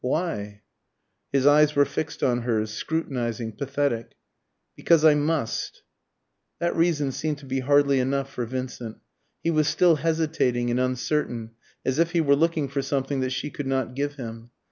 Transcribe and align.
"Why?" 0.03 0.63
His 1.31 1.45
eyes 1.45 1.75
were 1.75 1.85
fixed 1.85 2.23
on 2.23 2.41
hers, 2.41 2.71
scrutinising, 2.73 3.51
pathetic. 3.51 4.15
"Because 4.75 5.05
I 5.05 5.13
must." 5.13 5.83
That 6.57 6.75
reason 6.75 7.11
seemed 7.11 7.37
to 7.37 7.45
be 7.45 7.59
hardly 7.59 7.99
enough 7.99 8.33
for 8.33 8.47
Vincent. 8.47 8.97
He 9.43 9.51
was 9.51 9.67
still 9.67 9.97
hesitating 9.97 10.71
and 10.71 10.79
uncertain, 10.79 11.51
as 11.85 11.99
if 11.99 12.13
he 12.13 12.19
were 12.21 12.35
looking 12.35 12.67
for 12.67 12.81
something 12.81 13.19
that 13.19 13.29
she 13.29 13.51
could 13.51 13.67
not 13.67 13.93
give 13.93 14.15
him. 14.15 14.49